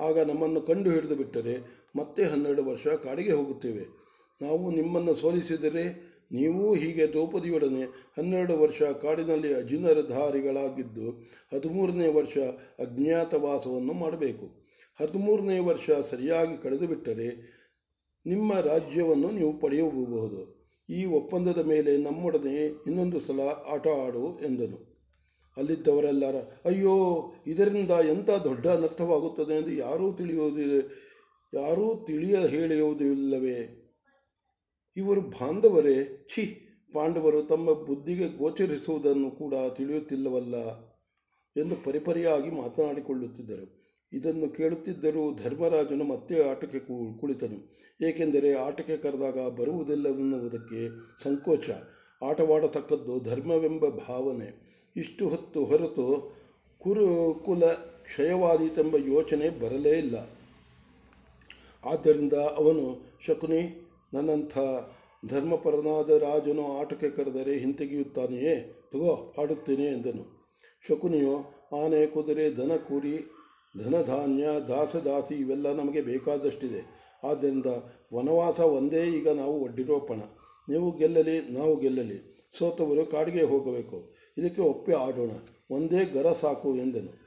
ಆಗ 0.00 0.18
ನಮ್ಮನ್ನು 0.18 0.60
ಕಂಡು 0.60 0.90
ಹಿಡಿದು 0.90 1.16
ಬಿಟ್ಟರೆ 1.16 1.84
ಮತ್ತೆ 1.96 2.24
ಹನ್ನೆರಡು 2.24 2.64
ವರ್ಷ 2.64 2.86
ಕಾಡಿಗೆ 2.86 3.32
ಹೋಗುತ್ತೇವೆ. 3.32 3.86
ನಾವು 4.42 4.70
ನಿಮ್ಮನ್ನು 4.70 5.14
ಸೋಲಿಸಿದರೆ 5.14 6.13
ನೀವೂ 6.34 6.74
ಹೀಗೆ 6.74 7.06
ದ್ರೌಪದಿಯೊಡನೆ 7.06 7.82
ಹನ್ನೆರಡು 8.18 8.58
ವರ್ಷ 8.58 8.82
ಕಾಡಿನಲ್ಲಿ 8.82 9.54
ಅಜಿನರಧಾರಿಗಳಾಗಿದ್ದು 9.54 11.10
ಹದಿಮೂರನೇ 11.52 12.08
ವರ್ಷ 12.08 12.38
ಅಜ್ಞಾತವಾಸವನ್ನು 12.78 13.92
ಮಾಡಬೇಕು. 13.92 14.46
ಹದಿಮೂರನೇ 15.00 15.58
ವರ್ಷ 15.58 15.90
ಸರಿಯಾಗಿ 15.90 16.62
ಕಳೆದು 16.62 16.86
ಬಿಟ್ಟರೆ 16.86 17.28
ನಿಮ್ಮ 18.26 18.60
ರಾಜ್ಯವನ್ನು 18.60 19.30
ನೀವು 19.30 19.52
ಪಡೆಯಬಹುದು. 19.60 20.64
ಈ 20.90 21.04
ಒಪ್ಪಂದದ 21.04 21.58
ಮೇಲೆ 21.58 21.96
ನಮ್ಮೊಡನೆ 21.96 22.66
ಇನ್ನೊಂದು 22.66 23.20
ಸಲ 23.20 23.40
ಆಟ 23.40 23.88
ಆಡು 23.88 24.40
ಎಂದನು. 24.40 24.94
ಅಲ್ಲಿದ್ದವರೆಲ್ಲರ, 25.56 26.36
ಅಯ್ಯೋ, 26.64 26.94
ಇದರಿಂದ 27.46 27.90
ಎಂಥ 27.90 28.30
ದೊಡ್ಡ 28.30 28.66
ಅನರ್ಥವಾಗುತ್ತದೆ 28.66 29.56
ಎಂದು 29.56 29.72
ಯಾರೂ 29.72 30.12
ತಿಳಿಯುವುದಿಲ್ಲ, 30.12 30.80
ಯಾರೂ 31.54 32.04
ತಿಳಿಯ 32.06 32.36
ಹೇಳುವುದಿಲ್ಲವೇ 32.36 33.83
ಇವರು 34.96 35.20
ಬಾಂಧವರೇ? 35.20 36.26
ಛಿ, 36.34 36.60
ಪಾಂಡವರು 36.92 37.42
ತಮ್ಮ 37.42 37.72
ಬುದ್ಧಿಗೆ 37.72 38.28
ಗೋಚರಿಸುವುದನ್ನು 38.28 39.30
ಕೂಡ 39.30 39.54
ತಿಳಿಯುತ್ತಿಲ್ಲವಲ್ಲ 39.76 40.80
ಎಂದು 41.56 41.84
ಪರಿಪರಿಯಾಗಿ 41.84 42.50
ಮಾತನಾಡಿಕೊಳ್ಳುತ್ತಿದ್ದರು. 42.50 43.84
ಇದನ್ನು 44.12 44.48
ಕೇಳುತ್ತಿದ್ದರೂ 44.48 45.34
ಧರ್ಮರಾಜನು 45.34 46.04
ಮತ್ತೆ 46.04 46.50
ಆಟಕ್ಕೆ 46.50 46.78
ಕುಳಿತನು. 47.20 47.74
ಏಕೆಂದರೆ 48.08 48.54
ಆಟಕ್ಕೆ 48.54 48.96
ಕರೆದಾಗ 48.96 49.48
ಬರುವುದಿಲ್ಲವೆನ್ನುವುದಕ್ಕೆ 49.48 50.88
ಸಂಕೋಚ. 51.22 51.70
ಆಟವಾಡತಕ್ಕದ್ದು 52.22 53.20
ಧರ್ಮವೆಂಬ 53.20 53.88
ಭಾವನೆ. 53.88 54.64
ಇಷ್ಟು 54.96 55.28
ಹೊತ್ತು 55.28 55.64
ಹೊರತು 55.64 56.36
ಕುರುಕುಲ 56.78 57.64
ಕ್ಷಯವಾದೀತೆಂಬ 58.02 58.96
ಯೋಚನೆ 58.96 59.48
ಬರಲೇ 59.48 59.98
ಇಲ್ಲ. 59.98 60.30
ಆದ್ದರಿಂದ 61.84 62.32
ಅವನು 62.32 63.00
ಶಕುನಿ 63.26 63.83
ನನ್ನಂಥ 64.14 64.58
ಧರ್ಮಪರನಾದ 65.28 66.10
ರಾಜನು 66.10 66.78
ಆಟಕ್ಕೆ 66.78 67.10
ಕರೆದರೆ 67.10 67.58
ಹಿಂತೆಗೆಯುತ್ತಾನೆಯೇ? 67.58 68.80
ತಗೋ, 68.92 69.34
ಆಡುತ್ತೇನೆ 69.38 69.84
ಎಂದನು. 69.84 70.48
ಶಕುನಿಯು, 70.88 71.36
ಆನೆ, 71.84 72.06
ಕುದುರೆ, 72.06 72.56
ದನ 72.56 72.76
ಕುರಿ 72.76 73.30
ಧನಧಾನ್ಯ, 73.84 74.46
ದಾಸದಾಸಿ 74.68 75.34
ಇವೆಲ್ಲ 75.34 75.72
ನಮಗೆ 75.72 76.00
ಬೇಕಾದಷ್ಟಿದೆ. 76.00 76.86
ಆದ್ದರಿಂದ 77.24 77.66
ವನವಾಸ 78.14 78.60
ಒಂದೇ, 78.60 79.02
ಈಗ 79.02 79.28
ನಾವು 79.28 79.62
ಒಡ್ಡಿರೋ 79.62 79.98
ಪಣ 79.98 80.20
ನೀವು 80.68 80.96
ಗೆಲ್ಲಲಿ, 80.96 81.52
ನಾವು 81.52 81.76
ಗೆಲ್ಲಲಿ. 81.76 82.48
ಸೋತವರು 82.58 83.06
ಕಾಡಿಗೆ 83.06 83.42
ಹೋಗಬೇಕು. 83.42 84.14
ಇದಕ್ಕೆ 84.38 84.62
ಒಪ್ಪಿ 84.62 84.92
ಆಡೋಣ. 84.92 85.30
ಒಂದೇ 85.70 86.04
ಗರ 86.04 86.32
ಸಾಕು 86.32 86.76
ಎಂದನು. 86.76 87.23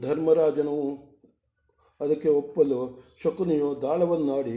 ಧರ್ಮರಾಜನು 0.00 0.76
ಅದಕ್ಕೆ 2.00 2.28
ಒಪ್ಪಲು 2.28 3.04
ಶಕುನಿಯು 3.22 3.82
ದಾಳವನ್ನಾಡಿ 3.82 4.56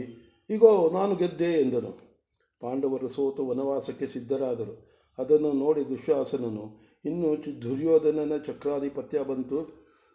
ಈಗೋ 0.50 0.90
ನಾನು 0.90 1.16
ಗೆದ್ದೆ 1.16 1.60
ಎಂದನು. 1.60 1.92
ಪಾಂಡವರು 2.60 3.08
ಸೋತು 3.08 3.46
ವನವಾಸಕ್ಕೆ 3.46 4.06
ಸಿದ್ಧರಾದರು. 4.06 4.90
ಅದನ್ನು 5.18 5.52
ನೋಡಿ 5.52 5.88
ದುಶ್ಯಾಸನನು, 5.88 6.80
ಇನ್ನು 7.04 7.62
ದುರ್ಯೋಧನನ 7.62 8.36
ಚಕ್ರಾಧಿಪತ್ಯ 8.46 9.24
ಬಂತು. 9.24 9.58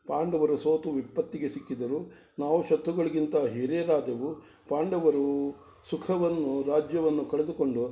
ಪಾಂಡವರು 0.07 0.57
ಸೋತು 0.57 0.89
ವಿಪತ್ತಿಗೆ 0.89 1.49
ಸಿಕ್ಕಿದರು. 1.49 2.11
ನಾವು 2.39 2.67
ಶತ್ರುಗಳಿಗಿಂತ 2.67 3.35
ಹಿರಿಯರಾದೆವು 3.35 4.35
ಪಾಂಡವರು 4.69 5.55
ಸುಖವನ್ನು, 5.89 6.63
ರಾಜ್ಯವನ್ನು 6.71 7.25
ಕಳೆದುಕೊಂಡು 7.25 7.85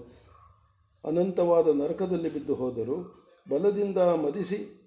ಅನಂತವಾದ 1.06 1.68
ನರಕದಲ್ಲಿ 1.68 2.34
ಬಿದ್ದು 2.34 2.54
ಹೋದರು. 2.54 2.98
ಬಲದಿಂದ 3.50 3.98
ಮದಿಸಿ 3.98 4.83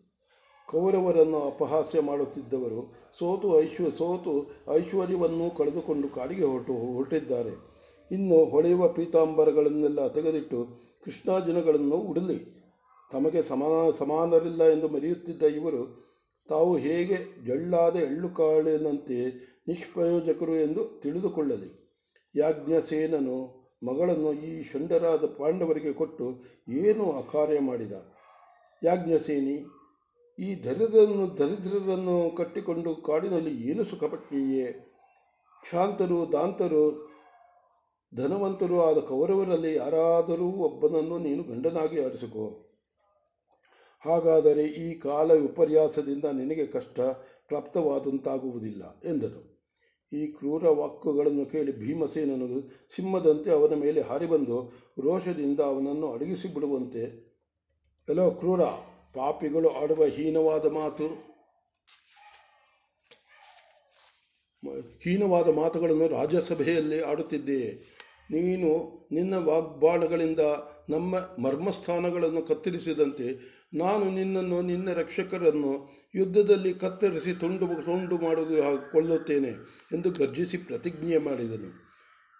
ಕೌರವರನ್ನು 0.70 1.40
ಅಪಹಾಸ್ಯ 1.40 2.00
ಮಾಡುತ್ತಿದ್ದವರು 2.00 2.92
ಸೋತು 3.18 3.60
ಐಶ್ವ, 3.60 3.90
ಸೋತು 3.90 4.32
ಐಶ್ವರ್ಯವನ್ನು 4.72 5.56
ಕಳೆದುಕೊಂಡು 5.56 6.08
ಕಾಡಿಗೆ 6.08 6.44
ಹೊರಟು, 6.44 6.72
ಹೊರಟಿದ್ದಾರೆ. 6.72 7.52
ಇನ್ನು 8.10 8.44
ಹೊಳೆಯುವ 8.44 8.88
ಪೀತಾಂಬರಗಳನ್ನೆಲ್ಲ 8.88 10.08
ತೆಗೆದಿಟ್ಟು 10.08 10.68
ಕೃಷ್ಣಾಜನಗಳನ್ನು 11.04 11.96
ಉಡಲಿ. 11.96 12.38
ತಮಗೆ 13.12 13.42
ಸಮಾನ, 13.42 13.90
ಸಮಾನರಿಲ್ಲ 13.90 14.62
ಎಂದು 14.64 14.88
ಮರೆಯುತ್ತಿದ್ದ 14.88 15.42
ಇವರು 15.42 16.06
ತಾವು 16.48 16.76
ಹೇಗೆ 16.76 17.46
ಜಳ್ಳಾದ 17.46 17.96
ಎಳ್ಳು 17.96 18.28
ಕಾಳಿನಂತೆ 18.28 19.18
ನಿಷ್ಪ್ರಯೋಜಕರು 19.68 20.54
ಎಂದು 20.56 21.00
ತಿಳಿದುಕೊಳ್ಳಲಿ. 21.00 21.70
ಯಾಜ್ಞಸೇನನು 22.34 23.38
ಮಗಳನ್ನು 23.86 24.32
ಈ 24.32 24.62
ಷಂಡರಾದ 24.62 25.24
ಪಾಂಡವರಿಗೆ 25.24 25.92
ಕೊಟ್ಟು 25.92 26.26
ಏನು 26.68 27.12
ಅಕಾರ್ಯ 27.12 27.60
ಮಾಡಿದ? 27.60 27.92
ಯಾಜ್ಞಸೇನಿ 28.82 29.56
ಈ 30.38 30.48
ದರಿದ್ರನ್ನು 30.64 31.36
ದರಿದ್ರರನ್ನು 31.36 32.30
ಕಟ್ಟಿಕೊಂಡು 32.30 32.94
ಕಾಡಿನಲ್ಲಿ 32.94 33.52
ಏನು 33.70 33.84
ಸುಖಪಟ್ಟಿಯೇ 33.84 34.66
ಶಾಂತರು, 35.62 36.32
ದಾಂತರು, 36.32 36.82
ಧನವಂತರು 38.12 38.76
ಆದ 38.80 38.98
ಕೌರವರಲ್ಲಿ 39.00 39.74
ಯಾರಾದರೂ 39.76 40.48
ಒಬ್ಬನನ್ನು 40.58 41.18
ನೀನು 41.18 41.42
ಗಂಡನಾಗಿ 41.42 41.98
ಆರಿಸಿಕೋ. 42.04 42.44
ಹಾಗಾದರೆ 44.04 44.64
ಈ 44.64 44.94
ಕಾಲ 44.98 45.30
ವಿಪರ್ಯಾಸದಿಂದ 45.32 46.26
ನಿನಗೆ 46.32 46.66
ಕಷ್ಟ 46.66 46.98
ಪ್ರಾಪ್ತವಾದಂತಾಗುವುದಿಲ್ಲ 47.48 48.82
ಎಂದರು 49.04 49.42
ಈ 50.12 50.22
ಕ್ರೂರ 50.26 50.64
ವಾಕ್ಯಗಳನ್ನು 50.70 51.44
ಕೇಳಿ 51.44 51.72
ಭೀಮಸೇನನು 51.72 52.58
ಸಿಂಹದಂತೆ 52.90 53.50
ಅವನ 53.50 53.74
ಮೇಲೆ 53.74 54.00
ಹಾರಿಬಂದು 54.00 54.58
ರೋಷದಿಂದ 54.98 55.60
ಅವನನ್ನು 55.60 56.12
ಅಡಗಿಸಿ 56.12 56.48
ಬಿಡುವಂತೆ 56.54 57.04
ಎಲ್ಲೋ 58.08 58.30
ಕ್ರೂರ! 58.30 58.62
ಪಾಪಿಗಳು 59.16 59.68
ಆಡುವ 59.82 60.04
ಹೀನವಾದ 60.06 60.66
ಮಾತು, 60.72 61.06
ಹೀನವಾದ 65.04 65.48
ಮಾತುಗಳನ್ನು 65.56 66.08
ರಾಜ್ಯಸಭೆಯಲ್ಲಿ 66.08 66.98
ಆಡುತ್ತಿದ್ದೇ. 67.02 67.62
ನೀನು 68.30 68.70
ನಿನ್ನ 69.12 69.34
ವಾಗ್ಬಾಣಗಳಿಂದ 69.48 70.42
ನಮ್ಮ 70.90 71.14
ಮರ್ಮಸ್ಥಾನಗಳನ್ನು 71.42 72.42
ಕತ್ತರಿಸಿದಂತೆ 72.42 73.28
ನಾನು 73.74 74.04
ನಿನ್ನನ್ನು 74.10 74.58
ನಿನ್ನ 74.62 74.92
ರಕ್ಷಕರನ್ನು 74.92 75.72
ಯುದ್ಧದಲ್ಲಿ 76.14 76.74
ಕತ್ತರಿಸಿ 76.74 77.32
ತುಂಡು 77.40 77.66
ತುಂಡು 77.82 78.16
ಮಾಡುವುದು 78.18 78.92
ಕೊಳ್ಳುತ್ತೇನೆ 78.92 79.52
ಎಂದು 79.92 80.10
ಗರ್ಜಿಸಿ 80.10 80.56
ಪ್ರತಿಜ್ಞೆ 80.68 81.18
ಮಾಡಿದನು. 81.18 81.70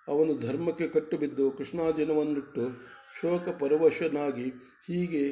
ಅವನು 0.09 0.33
ಧರ್ಮಕ್ಕೆ 0.39 0.87
ಕಟ್ಟುಬಿದ್ದು 0.89 1.45
ಕೃಷ್ಣಾಜಿನವನ್ನುಟ್ಟು 1.51 2.65
ಶೋಕ 3.19 3.49
ಪರವಶನಾಗಿ 3.61 4.49
ಹೀಗೆ 4.89 5.25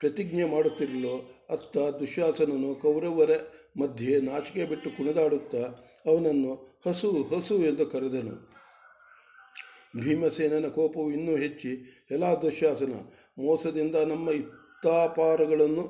ಪ್ರತಿಜ್ಞೆ 0.00 0.44
ಮಾಡುತ್ತಿರಲೋ 0.44 1.46
ಅತ್ತ 1.50 1.78
ದುಶ್ಯಾಸನನು 1.78 2.74
ಕೌರವರ 2.74 3.30
ಮಧ್ಯೆ 3.80 4.20
ನಾಚಿಕೆ 4.20 4.64
ಬಿಟ್ಟು 4.64 4.90
ಕುಣಿದಾಡುತ್ತಾ 4.90 5.62
ಅವನನ್ನು 6.06 6.80
ಹಸು 6.86 7.22
ಹಸು 7.22 7.58
ಎಂದು 7.64 7.86
ಕರೆದನು. 7.86 8.34
ಭೀಮಸೇನನ 10.00 10.68
ಕೋಪವು 10.68 11.10
ಇನ್ನೂ 11.10 11.36
ಹೆಚ್ಚಿ, 11.36 11.72
ಎಲ್ಲ 12.10 12.24
ದುಶ್ಯಾಸನ 12.24 12.92
ಮೋಸದಿಂದ 13.38 13.96
ನಮ್ಮ 13.96 14.30
ಇತ್ತಾಪಾರಗಳನ್ನು 14.30 15.84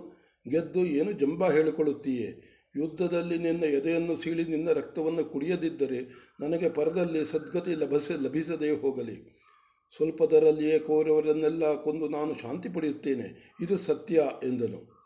ಗೆದ್ದು 0.49 0.87
ಏನು 0.87 1.13
ಜಂಬ 1.13 1.51
ಹೇಳಿಕೊಳ್ಳುತ್ತೀಯೇ? 1.51 2.29
ಯುದ್ಧದಲ್ಲಿ 2.77 3.39
ನಿನ್ನ 3.39 3.65
ಎದೆಯನ್ನು 3.65 4.17
ಸೀಳಿ 4.17 4.45
ನಿನ್ನ 4.45 4.73
ರಕ್ತವನ್ನು 4.73 5.25
ಕುಡಿಯದಿದ್ದರೆ 5.25 6.01
ನನಗೆ 6.41 6.69
ಪರದಲ್ಲಿ 6.69 7.25
ಸದ್ಗತಿ 7.25 7.75
ಲಭಿಸ 7.75 8.11
ಲಭಿಸದೇ 8.11 8.71
ಹೋಗಲಿ. 8.71 9.40
ಸ್ವಲ್ಪದರಲ್ಲಿಯೇ 9.97 10.79
ಕೋರವರನ್ನೆಲ್ಲ 10.79 11.83
ಕೊಂದು 11.83 12.09
ನಾನು 12.09 12.35
ಶಾಂತಿ 12.35 12.69
ಪಡೆಯುತ್ತೇನೆ. 12.69 13.55
ಇದು 13.61 13.79
ಸತ್ಯ 13.79 14.23
ಎಂದನು. 14.45 15.01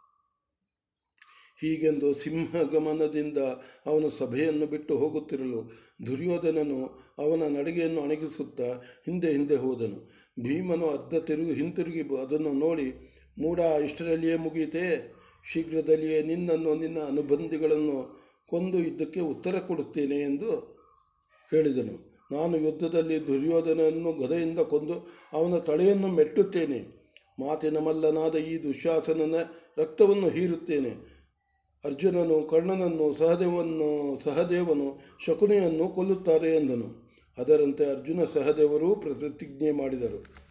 ಹೀಗೆಂದು 1.61 2.15
ಸಿಂಹಗಮನದಿಂದ 2.15 3.39
ಅವನು 3.87 4.11
ಸಭೆಯನ್ನು 4.11 4.67
ಬಿಟ್ಟು 4.67 4.97
ಹೋಗುತ್ತಿರಲು 4.97 5.73
ದುರ್ಯೋಧನನು 6.07 6.87
ಅವನ 7.19 7.57
ನಡಿಗೆಯನ್ನು 7.57 8.03
ಅಣಗಿಸುತ್ತಾ 8.03 8.65
ಹಿಂದೆ 9.07 9.31
ಹಿಂದೆ 9.31 9.57
ಹೋದನು. 9.57 10.13
ಭೀಮನು 10.41 10.87
ಅರ್ಧ 10.87 11.15
ತಿರುಗಿ 11.15 11.53
ಹಿಂತಿರುಗಿ 11.53 12.17
ಅದನ್ನು 12.17 12.53
ನೋಡಿ, 12.53 13.15
ಮೂಡ, 13.39 13.59
ಇಷ್ಟರಲ್ಲಿಯೇ 13.59 14.37
ಮುಗಿಯಿತೆ? 14.37 15.15
ಶೀಘ್ರದಲ್ಲಿಯೇ 15.53 16.23
ನಿನ್ನನ್ನು 16.23 16.75
ನಿನ್ನ 16.75 16.99
ಅನುಬಂಧಿಗಳನ್ನು 17.01 18.25
ಕೊಂದು 18.47 18.79
ಇದ್ದಕ್ಕೆ 18.79 19.21
ಉತ್ತರ 19.21 19.59
ಕೊಡುತ್ತೇನೆ 19.59 20.21
ಎಂದು 20.21 20.51
ಹೇಳಿದನು. 21.51 22.14
ನಾನು 22.33 22.57
ಯುದ್ಧದಲ್ಲಿ 22.57 23.27
ದುರ್ಯೋಧನನ್ನು 23.27 24.13
ಗದೆಯಿಂದ 24.13 24.59
ಕೊಂದು 24.59 25.09
ಅವನ 25.33 25.59
ತಲೆಯನ್ನು 25.59 26.09
ಮೆಟ್ಟುತ್ತೇನೆ. 26.09 27.05
ಮಾತಿನ 27.39 27.79
ಮಲ್ಲನಾದ 27.79 28.35
ಈ 28.35 28.63
ದುಶ್ಯಾಸನನ 28.63 29.35
ರಕ್ತವನ್ನು 29.79 30.29
ಹೀರುತ್ತೇನೆ. 30.29 31.15
ಅರ್ಜುನನು, 31.85 32.43
ಕರ್ಣನನ್ನು 32.43 33.15
ಸಹದೇವನ್ನು 33.15 34.19
ಸಹದೇವನು, 34.23 34.99
ಶಕುನಿಯನ್ನು 35.27 35.89
ಕೊಲ್ಲುತ್ತಾರೆ 35.89 36.57
ಎಂದನು. 36.57 37.05
ಅದರಂತೆ 37.39 37.85
ಅರ್ಜುನ 37.85 38.25
ಸಹದೇವರೂ 38.25 38.95
ಪ್ರತಿಜ್ಞೆ 38.95 39.71
ಮಾಡಿದರು. 39.71 40.45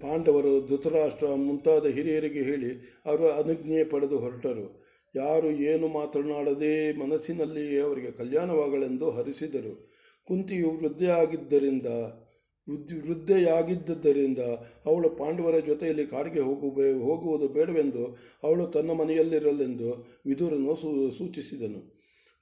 ಪಾಂಡವರು 0.00 0.66
ಧೃತರಾಷ್ಟ್ರ 0.66 1.26
ಮುಂತಾದ 1.26 1.86
ಹಿರಿಯರಿಗೆ 1.86 2.42
ಹೇಳಿ 2.42 3.00
ಅವರು 3.06 3.32
ಅನುಜ್ಞೆ 3.32 3.84
ಪಡೆದು 3.84 4.18
ಹೊರಟರು. 4.18 4.79
ಯಾರು 5.14 5.48
ಏನು 5.50 5.88
ಮಾತನಾಡದೆ 5.88 6.98
ಮನಸ್ಸಿನಲ್ಲಿಯೇ 6.98 7.78
ಅವರಿಗೆ 7.80 8.10
ಕಲ್ಯಾಣವಾಗಲೆಂದು 8.10 9.10
ಹರಿಸಿದರು. 9.10 9.72
ಕುಂತಿಯು 10.28 10.70
ವೃದ್ಧೆಯಾಗಿದ್ದರಿಂದ, 10.70 11.86
ವೃದ್ಧಿ, 12.68 12.96
ವೃದ್ಧೆಯಾಗಿದ್ದರಿಂದ 12.98 14.38
ಅವಳು 14.86 15.08
ಪಾಂಡವರ 15.10 15.58
ಜೊತೆಯಲ್ಲಿ 15.58 16.04
ಕಾಡಿಗೆ 16.06 16.40
ಹೋಗುವೆ 16.40 16.92
ಹೋಗುವುದು 16.92 17.48
ಬೇಡವೆಂದು 17.48 18.04
ಅವಳು 18.42 18.66
ತನ್ನ 18.66 18.90
ಮನೆಯಲ್ಲಿರಲೆಂದು 18.90 19.90
ವಿದುರನು 20.26 20.74
ಸೂಚಿಸಿದನು. 21.18 21.80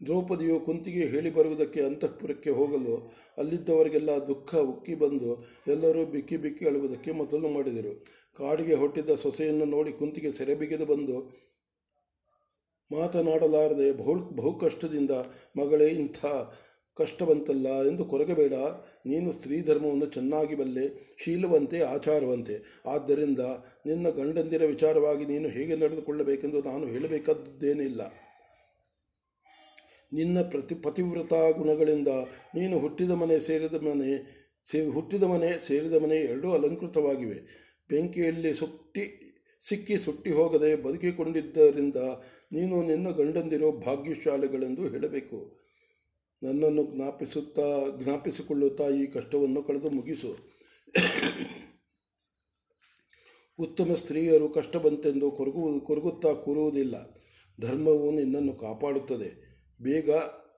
ದ್ರೌಪದಿಯು 0.01 0.61
ಕುಂತಿಗೆ 0.61 1.05
ಹೇಳಿ 1.07 1.31
ಬರುವುದಕ್ಕೆ 1.35 1.81
ಅಂತಃಪುರಕ್ಕೆ 1.81 2.51
ಹೋಗಲು 2.51 2.95
ಅಲ್ಲಿದ್ದವರಿಗೆಲ್ಲ 3.39 4.11
ದುಃಖ 4.29 4.51
ಉಕ್ಕಿ 4.55 4.95
ಬಂದು 4.95 5.31
ಎಲ್ಲರೂ 5.69 6.07
ಬಿಕ್ಕಿ 6.07 6.37
ಬಿಕ್ಕಿ 6.37 6.65
ಅಳುವುದಕ್ಕೆ 6.67 7.13
ಮೊದಲು 7.13 7.49
ಮಾಡಿದರು. 7.49 7.93
ಕಾಡಿಗೆ 8.39 8.75
ಹೊಟ್ಟಿದ್ದ 8.75 9.13
ಸೊಸೆಯನ್ನು 9.15 9.65
ನೋಡಿ 9.65 9.93
ಕುಂತಿಗೆ 9.93 10.31
ಸೆರೆ 10.33 10.55
ಬಿಗಿದು 10.55 10.87
ಬಂದು 10.87 11.17
ಮಾತನಾಡಲಾರದೆ 12.91 13.93
ಬಹು 13.93 14.15
ಬಹು 14.15 14.53
ಕಷ್ಟದಿಂದ, 14.59 15.11
ಮಗಳೇ, 15.57 15.89
ಇಂಥ 15.89 16.21
ಕಷ್ಟವಂತಲ್ಲ, 16.97 17.67
ಎಂದು 17.89 18.05
ಕೊರಗಬೇಡ. 18.05 18.55
ನೀನು 19.07 19.33
ಸ್ತ್ರೀ 19.33 19.63
ಧರ್ಮವನ್ನು 19.63 20.07
ಚೆನ್ನಾಗಿ 20.07 20.55
ಬಲ್ಲೆ, 20.55 21.17
ಶೀಲವಂತೆ, 21.25 21.81
ಆಚಾರವಂತೆ. 21.81 22.83
ಆದ್ದರಿಂದ 22.87 23.41
ನಿನ್ನ 23.87 24.09
ಗಂಡಂದಿರ 24.09 24.65
ವಿಚಾರವಾಗಿ 24.65 25.25
ನೀನು 25.25 25.49
ಹೇಗೆ 25.49 25.77
ನಡೆದುಕೊಳ್ಳಬೇಕೆಂದು 25.77 26.61
ನಾನು 26.63 26.87
ಹೇಳಬೇಕಾದ್ದೇನಿಲ್ಲ 26.87 28.01
ನಿನ್ನ 30.13 30.39
ಪ್ರತಿ 30.43 30.75
ಪತಿವ್ರತ 30.75 31.33
ಗುಣಗಳಿಂದ 31.57 32.09
ನೀನು 32.55 32.79
ಹುಟ್ಟಿದ 32.79 33.11
ಮನೆ 33.11 33.39
ಸೇರಿದ 33.39 33.75
ಮನೆ 33.75 34.39
ಸೇ 34.71 34.87
ಹುಟ್ಟಿದ 34.87 35.23
ಮನೆ 35.23 35.49
ಸೇರಿದ 35.67 35.93
ಮನೆ 35.93 36.17
ಎರಡೂ 36.17 36.53
ಅಲಂಕೃತವಾಗಿವೆ. 36.53 37.39
ಬೆಂಕಿಯಲ್ಲಿ 37.91 38.55
ಸುಟ್ಟಿ 38.55 39.28
ಸಿಕ್ಕಿ 39.61 39.97
ಸುಟ್ಟಿ 39.97 40.31
ಹೋಗದೆ 40.31 40.77
ಬದುಕಿಕೊಂಡಿದ್ದರಿಂದ 40.77 41.97
ನೀನು 42.53 42.83
ನಿನ್ನ 42.83 43.11
ಗಂಡಂದಿರೋ 43.11 43.73
ಭಾಗ್ಯಶಾಲೆಗಳೆಂದು 43.73 44.89
ಹೇಳಬೇಕು. 44.89 45.59
ನನ್ನನ್ನು 46.43 46.97
ಜ್ಞಾಪಿಸುತ್ತಾ, 46.97 47.87
ಜ್ಞಾಪಿಸಿಕೊಳ್ಳುತ್ತಾ 48.03 48.89
ಈ 48.89 49.07
ಕಷ್ಟವನ್ನು 49.07 49.63
ಕಳೆದು 49.63 49.91
ಮುಗಿಸು. 49.91 50.37
ಉತ್ತಮ 53.59 53.95
ಸ್ತ್ರೀಯರು 53.95 54.49
ಕಷ್ಟ 54.49 54.77
ಬಂತೆಂದು 54.77 55.31
ಕೊರಗು, 55.31 55.81
ಕೊರಗುತ್ತಾ 55.81 56.33
ಕೂರುವುದಿಲ್ಲ. 56.33 57.19
ಧರ್ಮವು 57.61 58.11
ನಿನ್ನನ್ನು 58.11 58.53
ಕಾಪಾಡುತ್ತದೆ. 58.53 59.59
ಬೇಗ 59.83 60.11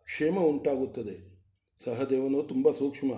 ಕ್ಷೇಮ 0.05 0.39
ಉಂಟಾಗುತ್ತದೆ. 0.39 1.31
ಸಹದೇವನು 1.85 2.43
ತುಂಬ 2.43 2.71
ಸೂಕ್ಷ್ಮ. 2.71 3.13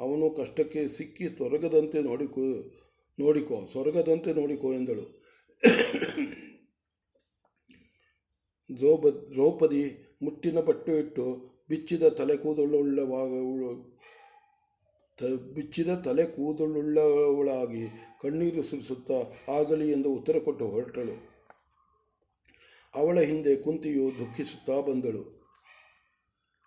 ಅವನು 0.00 0.30
ಕಷ್ಟಕ್ಕೆ 0.30 0.88
ಸಿಕ್ಕಿ 0.88 1.28
ತೊರಗದಂತೆ 1.28 2.02
ನೋಡಿಕೋ 2.02 2.70
ನೋಡಿಕೋ, 3.20 3.66
ಸ್ವರ್ಗದಂತೆ 3.72 4.32
ನೋಡಿಕೋ 4.32 4.72
ಎಂದಳು. 4.72 5.18
ದ್ರೌಪ 8.76 9.06
ದ್ರೌಪದಿ 9.06 9.96
ಮುಟ್ಟಿನ 10.22 10.60
ಬಟ್ಟೆ 10.60 10.98
ಇಟ್ಟು 10.98 11.24
ಬಿಚ್ಚಿದ 11.68 12.02
ತಲೆ 12.02 12.36
ಕೂದಲುಳ್ಳವಾಗ 12.36 13.32
ತ, 15.16 15.24
ಬಿಚ್ಚಿದ 15.24 15.94
ತಲೆ 15.94 16.24
ಕೂದಲುಳ್ಳವಳಾಗಿ 16.24 17.86
ಕಣ್ಣೀರು 18.22 18.62
ಸುರಿಸುತ್ತಾ 18.62 19.14
ಆಗಲಿ 19.52 19.92
ಎಂದು 19.92 20.10
ಉತ್ತರ 20.10 20.38
ಕೊಟ್ಟು 20.38 20.68
ಹೊರಟಳು. 20.68 21.38
ಅವಳ 22.94 23.20
ಹಿಂದೆ 23.20 23.56
ಕುಂತಿಯು 23.56 24.10
ದುಃಖಿಸುತ್ತಾ 24.18 24.80
ಬಂದಳು. 24.80 25.38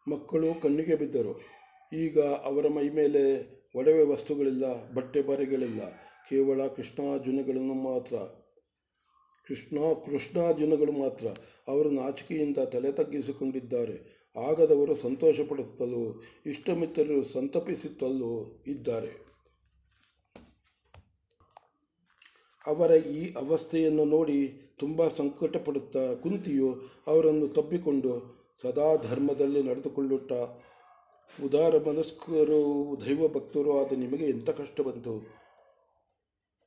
ಮಕ್ಕಳು 0.07 0.61
ಕಣ್ಣಿಗೆ 0.61 0.95
ಬಿದ್ದರು. 0.95 1.41
ಈಗ 1.93 2.19
ಅವರ 2.19 2.67
ಮೈ 2.67 2.89
ಮೇಲೆ 2.89 3.21
ಒಡವೆ 3.75 4.03
ವಸ್ತುಗಳಿಲ್ಲ, 4.03 4.91
ಬಟ್ಟೆ 4.91 5.21
ಬರೆಗಳಿಲ್ಲ. 5.21 6.10
ಕೇವಲ 6.31 6.67
ಕೃಷ್ಣಾರ್ಜುನಗಳನ್ನು 6.67 7.73
ಮಾತ್ರ. 7.73 8.15
ಕೃಷ್ಣ, 9.47 9.77
ಕೃಷ್ಣಾರ್ಜುನಗಳು 10.05 10.91
ಮಾತ್ರ. 10.91 11.27
ಅವರು 11.67 11.89
ನಾಚಿಕೆಯಿಂದ 11.89 12.57
ತಲೆ 12.57 12.91
ತಗ್ಗಿಸಿಕೊಂಡಿದ್ದಾರೆ. 12.91 13.95
ಆಗದವರು 14.49 14.95
ಸಂತೋಷಪಡುತ್ತಲೂ, 14.95 16.21
ಇಷ್ಟಮಿತ್ರರು 16.45 17.23
ಸಂತಪಿಸುತ್ತಲೂ 17.23 18.63
ಇದ್ದಾರೆ. 18.67 19.11
ಅವರ 22.67 22.91
ಈ 22.91 23.33
ಅವಸ್ಥೆಯನ್ನು 23.33 24.05
ನೋಡಿ 24.05 24.39
ತುಂಬ 24.79 25.07
ಸಂಕಟಪಡುತ್ತಾ 25.07 26.13
ಕುಂತಿಯು 26.13 26.81
ಅವರನ್ನು 27.07 27.47
ತಬ್ಬಿಕೊಂಡು 27.47 28.11
ಸದಾ 28.61 28.95
ಧರ್ಮದಲ್ಲಿ 28.95 29.63
ನಡೆದುಕೊಳ್ಳುತ್ತಾ, 29.63 30.41
ಉದಾರ 31.43 31.77
ಮನಸ್ಕರು, 31.77 32.61
ದೈವ 33.05 33.27
ಭಕ್ತರು 33.27 33.79
ಆದ 33.79 33.91
ನಿಮಗೆ 33.91 34.25
ಎಂಥ 34.25 34.49
ಕಷ್ಟ 34.49 34.81
ಬಂತು? 34.81 35.40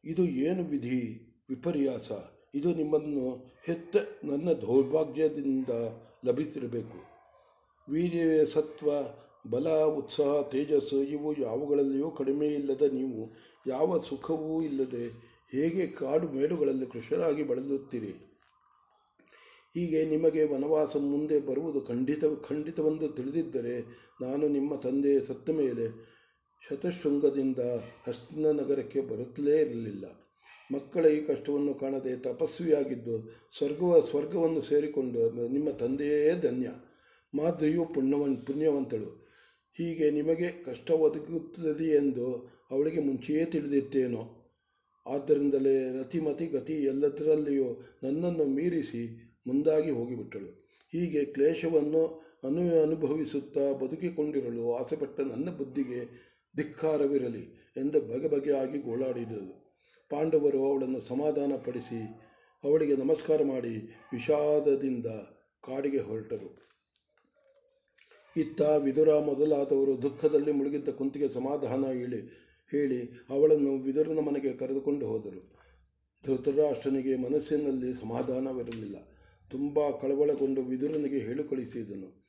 ಇದು 0.04 0.24
ಏನು 0.24 0.64
ವಿಧಿ? 0.64 1.00
ವಿಪರ್ಯಾಸ. 1.48 2.12
ಇದು 2.54 2.74
ನಿಮ್ಮನ್ನು 2.74 3.44
ಹೆತ್ತ 3.64 3.96
ನನ್ನ 4.24 4.52
ದೌರ್ಭಾಗ್ಯದಿಂದ 4.52 5.68
ಲಭಿಸಿರಬೇಕು. 6.26 6.98
ವೀರ್ಯ 7.92 8.46
ಸತ್ವ, 8.46 8.90
ಬಲ, 9.50 9.68
ಉತ್ಸಾಹ, 9.68 10.42
ತೇಜಸ್ಸು, 10.42 11.02
ಇವು 11.02 11.40
ಯಾವುಗಳಲ್ಲಿಯೂ 11.40 12.10
ಕಡಿಮೆ 12.10 12.46
ಇಲ್ಲದ 12.46 12.82
ನೀವು 12.82 13.32
ಯಾವ 13.66 13.98
ಸುಖವೂ 13.98 14.62
ಇಲ್ಲದೆ 14.62 15.34
ಹೇಗೆ 15.50 15.86
ಕಾಡು 15.86 16.28
ಮೇಡುಗಳಲ್ಲಿ 16.28 16.86
ಕೃಷರಾಗಿ 16.86 17.42
ಬಳಲುತ್ತೀರಿ? 17.42 18.14
ಹೀಗೆ 19.74 20.04
ನಿಮಗೆ 20.04 20.54
ವನವಾಸ 20.54 20.96
ಮುಂದೆ 20.96 21.40
ಬರುವುದು 21.40 21.80
ಖಂಡಿತ, 21.80 22.24
ಖಂಡಿತವೆಂದು 22.48 23.08
ತಿಳಿದಿದ್ದರೆ 23.08 23.80
ನಾನು 24.20 24.48
ನಿಮ್ಮ 24.48 24.76
ತಂದೆ 24.76 25.20
ಸತ್ತ 25.20 25.50
ಮೇಲೆ 25.50 26.13
ಶತಶೃಂಗದಿಂದ 26.70 27.58
ಹಸ್ತಿನ 28.06 28.46
ನಗರಕ್ಕೆ 28.46 29.00
ಬರುತ್ತಲೇ 29.00 29.60
ಇರಲಿಲ್ಲ. 29.60 30.04
ಮಕ್ಕಳ 30.74 31.06
ಈ 31.06 31.24
ಕಷ್ಟವನ್ನು 31.24 31.74
ಕಾಣದೆ 31.74 32.16
ತಪಸ್ವಿಯಾಗಿದ್ದು 32.16 33.32
ಸ್ವರ್ಗವ, 33.58 34.00
ಸ್ವರ್ಗವನ್ನು 34.10 34.62
ಸೇರಿಕೊಂಡು 34.62 35.48
ನಿಮ್ಮ 35.48 35.70
ತಂದೆಯೇ 35.70 36.40
ಧನ್ಯ. 36.40 36.70
ಮಾದ್ರಿಯು 37.34 37.84
ಪುಣ್ಯವನ್ 37.84 38.46
ಪುಣ್ಯವಂತಳು. 38.46 39.24
ಹೀಗೆ 39.78 40.10
ನಿಮಗೆ 40.10 40.62
ಕಷ್ಟ 40.64 40.90
ಒದಗುತ್ತದೆ 40.90 41.84
ಎಂದು 41.84 42.50
ಅವಳಿಗೆ 42.70 43.00
ಮುಂಚೆಯೇ 43.00 43.44
ತಿಳಿದಿತ್ತೇನೋ. 43.44 44.22
ಆದ್ದರಿಂದಲೇ 45.06 45.98
ರತಿಮತಿ 45.98 46.46
ಗತಿ 46.46 46.72
ಎಲ್ಲದರಲ್ಲಿಯೂ 46.72 47.84
ನನ್ನನ್ನು 48.02 48.44
ಮೀರಿಸಿ 48.44 49.02
ಮುಂದಾಗಿ 49.46 49.90
ಹೋಗಿಬಿಟ್ಟಳು. 49.90 50.68
ಹೀಗೆ 50.92 51.24
ಕ್ಲೇಶವನ್ನು 51.24 52.24
ಅನು, 52.44 52.82
ಅನುಭವಿಸುತ್ತಾ 52.82 53.72
ಬದುಕಿಕೊಂಡಿರಲು 53.72 54.74
ಆಸೆಪಟ್ಟ 54.74 55.20
ನನ್ನ 55.20 55.50
ಬುದ್ಧಿಗೆ 55.50 56.33
ಧಿಕ್ಕಾರವಿರಲಿ 56.56 57.44
ಎಂದು 57.76 58.00
ಬಗೆ 58.00 58.28
ಬಗೆಯಾಗಿ 58.28 58.78
ಗೋಳಾಡಿದಳು 58.78 59.74
ಪಾಂಡವರು 60.10 60.72
ಅವಳನ್ನು 60.72 61.00
ಸಮಾಧಾನಪಡಿಸಿ 61.00 62.00
ಅವಳಿಗೆ 62.64 62.96
ನಮಸ್ಕಾರ 62.96 63.42
ಮಾಡಿ 63.42 63.94
ವಿಷಾದದಿಂದ 64.12 65.06
ಕಾಡಿಗೆ 65.64 65.98
ಹೊರಟರು. 65.98 66.74
ಇತ್ತ 68.36 68.60
ವಿದುರ 68.60 69.18
ಮೊದಲಾದವರು 69.18 70.02
ದುಃಖದಲ್ಲಿ 70.02 70.52
ಮುಳುಗಿದ್ದ 70.52 70.88
ಕುಂತಿಗೆ 70.88 71.28
ಸಮಾಧಾನ 71.28 71.84
ಹೇಳಿ 71.86 72.20
ಹೇಳಿ 72.72 73.00
ಅವಳನ್ನು 73.30 73.78
ವಿದುರನ 73.78 74.18
ಮನೆಗೆ 74.18 74.52
ಕರೆದುಕೊಂಡು 74.52 75.06
ಹೋದರು. 75.06 75.54
ಧೃತರಾಷ್ಟ್ರನಿಗೆ 76.26 77.16
ಮನಸ್ಸಿನಲ್ಲಿ 77.16 77.94
ಸಮಾಧಾನವಿರಲಿಲ್ಲ. 77.94 78.96
ತುಂಬ 79.50 79.90
ಕಳವಳಗೊಂಡು 79.90 80.62
ವಿದುರನಿಗೆ 80.62 81.18
ಹೇಳು 81.18 81.44
ಕಳಿಸಿದನು 81.44 82.24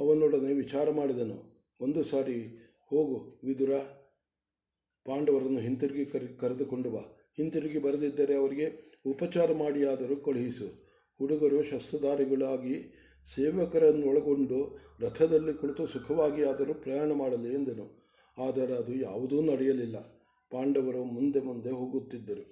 ಅವನೊಡನೆ 0.00 0.52
ವಿಚಾರ 0.52 0.90
ಮಾಡಿದನು. 0.90 1.68
ಒಂದು 1.80 2.02
ಸಾರಿ 2.02 2.61
ಹೋಗು, 2.92 3.40
ವಿದುರ. 3.44 3.70
ಪಾಂಡವರನ್ನು 5.04 5.60
ಹಿಂತಿರುಗಿ 5.60 6.06
ಕರೆ, 6.06 6.36
ಕರೆದುಕೊಂಡು 6.36 6.90
ಬಾ. 6.90 7.00
ಹಿಂತಿರುಗಿ 7.36 7.78
ಬರೆದಿದ್ದರೆ 7.78 8.34
ಅವರಿಗೆ 8.34 8.92
ಉಪಚಾರ 9.06 9.52
ಮಾಡಿಯಾದರೂ 9.52 10.16
ಕಳುಹಿಸು. 10.16 10.66
ಹುಡುಗರು 11.18 11.62
ಶಸ್ತ್ರಧಾರಿಗಳಾಗಿ 11.62 12.94
ಸೇವಕರನ್ನೊಳಗೊಂಡು 13.34 14.78
ರಥದಲ್ಲಿ 15.00 15.54
ಕುಳಿತು 15.54 15.86
ಸುಖವಾಗಿ 15.86 16.44
ಆದರೂ 16.44 16.74
ಪ್ರಯಾಣ 16.74 17.12
ಮಾಡಲಿ 17.12 17.54
ಎಂದನು. 17.54 18.12
ಆದರೆ 18.38 18.76
ಅದು 18.76 18.94
ಯಾವುದೂ 18.94 19.42
ನಡೆಯಲಿಲ್ಲ. 19.42 20.00
ಪಾಂಡವರು 20.50 21.04
ಮುಂದೆ 21.04 21.40
ಮುಂದೆ 21.40 21.70
ಹೋಗುತ್ತಿದ್ದರು. 21.70 22.44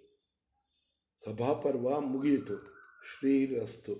ಸಭಾಪರ್ವ 1.24 2.00
ಮುಗಿಯಿತು. 2.00 2.56
ಶ್ರೀರಸ್ತು. 3.10 3.92